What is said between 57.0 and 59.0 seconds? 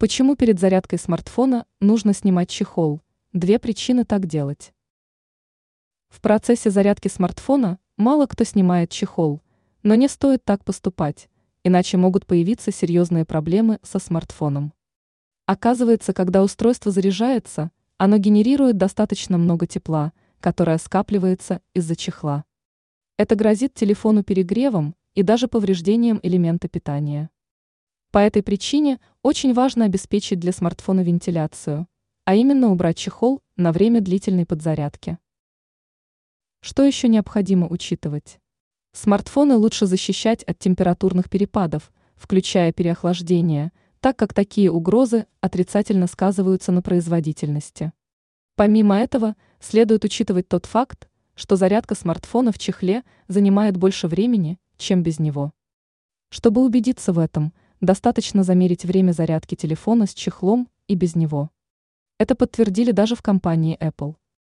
в этом, достаточно замерить